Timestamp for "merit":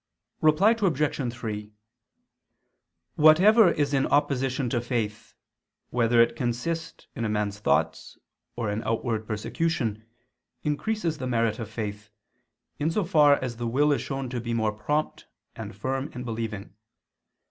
11.27-11.59